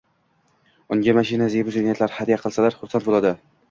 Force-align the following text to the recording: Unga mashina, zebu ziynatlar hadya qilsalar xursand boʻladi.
Unga 0.95 1.15
mashina, 1.19 1.51
zebu 1.59 1.77
ziynatlar 1.79 2.19
hadya 2.19 2.43
qilsalar 2.45 2.83
xursand 2.83 3.11
boʻladi. 3.11 3.41